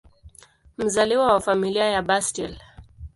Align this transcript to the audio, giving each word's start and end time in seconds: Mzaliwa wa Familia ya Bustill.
Mzaliwa 0.77 1.33
wa 1.33 1.39
Familia 1.39 1.85
ya 1.85 2.01
Bustill. 2.01 2.57